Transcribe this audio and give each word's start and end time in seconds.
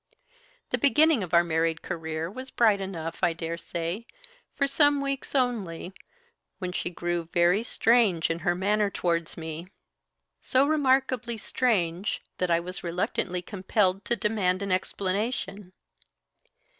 "The 0.71 0.79
beginning 0.79 1.21
of 1.21 1.31
our 1.31 1.43
married 1.43 1.83
career 1.83 2.27
was 2.27 2.49
bright 2.49 2.81
enough, 2.81 3.19
I 3.21 3.33
dare 3.33 3.55
say, 3.59 4.07
for 4.51 4.65
some 4.65 4.99
weeks 4.99 5.35
only, 5.35 5.93
when 6.57 6.71
she 6.71 6.89
grew 6.89 7.29
very 7.31 7.61
strange 7.61 8.31
in 8.31 8.39
her 8.39 8.55
manner 8.55 8.89
towards 8.89 9.37
me. 9.37 9.67
So 10.41 10.65
remarkably 10.65 11.37
strange, 11.37 12.23
that 12.39 12.49
I 12.49 12.59
was 12.59 12.83
reluctantly 12.83 13.43
compelled 13.43 14.03
to 14.05 14.15
demand 14.15 14.63
an 14.63 14.71
explanation. 14.71 15.71